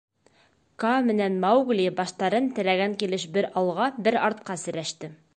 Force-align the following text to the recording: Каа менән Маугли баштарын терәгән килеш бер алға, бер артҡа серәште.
Каа 0.83 1.01
менән 1.09 1.35
Маугли 1.43 1.85
баштарын 1.99 2.47
терәгән 2.59 2.95
килеш 3.03 3.25
бер 3.35 3.49
алға, 3.61 3.91
бер 4.09 4.17
артҡа 4.29 4.57
серәште. 4.63 5.11